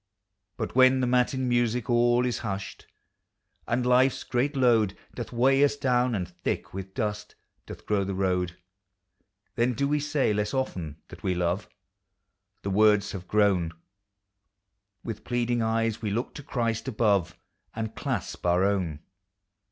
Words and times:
But 0.57 0.73
when 0.75 0.99
the 0.99 1.05
matin 1.05 1.47
music 1.47 1.87
all 1.87 2.25
is 2.25 2.39
hushed, 2.39 2.87
And 3.67 3.85
life's 3.85 4.23
great 4.23 4.55
load 4.55 4.97
Doth 5.13 5.31
weigh 5.31 5.63
us 5.63 5.75
down, 5.75 6.15
and 6.15 6.27
thick 6.27 6.73
with 6.73 6.95
dust 6.95 7.35
Doth 7.67 7.85
grow 7.85 8.03
the 8.03 8.15
road, 8.15 8.57
Then 9.53 9.73
do 9.75 9.87
we 9.87 9.99
say 9.99 10.33
less 10.33 10.55
often 10.55 10.97
that 11.09 11.21
we 11.21 11.35
love. 11.35 11.69
The 12.63 12.71
words 12.71 13.11
have 13.11 13.27
grown! 13.27 13.73
With 15.03 15.23
pleading 15.23 15.61
eyes 15.61 16.01
we 16.01 16.09
look 16.09 16.33
to 16.33 16.41
Christ 16.41 16.87
above, 16.87 17.37
And 17.75 17.93
clasp 17.95 18.43
our 18.43 18.63
own. 18.63 19.01